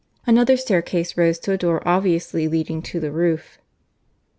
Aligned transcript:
Another 0.25 0.57
staircase 0.57 1.15
rose 1.15 1.37
to 1.37 1.51
a 1.51 1.59
door 1.59 1.87
obviously 1.87 2.47
leading 2.47 2.81
to 2.81 2.99
the 2.99 3.11
roof. 3.11 3.59